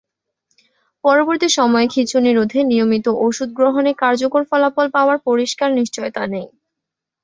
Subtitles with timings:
[1.03, 6.47] পরবর্তী সময়ে খিঁচুনি রোধে নিয়মিত ওষুধ গ্রহণে কার্যকর ফলাফল পাওয়ার পরিষ্কার নিশ্চয়তা নেই।